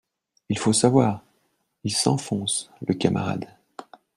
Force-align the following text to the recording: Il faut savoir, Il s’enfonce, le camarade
Il 0.49 0.57
faut 0.57 0.73
savoir, 0.73 1.21
Il 1.83 1.91
s’enfonce, 1.91 2.71
le 2.87 2.95
camarade 2.95 3.45